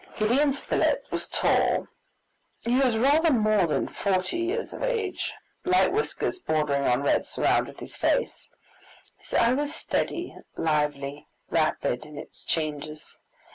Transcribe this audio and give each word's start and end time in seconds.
Gideon 0.17 0.51
Spilett 0.51 1.05
was 1.11 1.27
tall. 1.27 1.87
He 2.61 2.75
was 2.79 2.97
rather 2.97 3.31
more 3.31 3.67
than 3.67 3.87
forty 3.87 4.37
years 4.39 4.73
of 4.73 4.81
age. 4.81 5.31
Light 5.63 5.91
whiskers 5.91 6.39
bordering 6.39 6.85
on 6.87 7.03
red 7.03 7.27
surrounded 7.27 7.79
his 7.79 7.95
face. 7.95 8.49
His 9.17 9.35
eye 9.35 9.53
was 9.53 9.75
steady, 9.75 10.35
lively, 10.57 11.27
rapid 11.51 12.03
in 12.03 12.17
its 12.17 12.43
changes. 12.43 13.19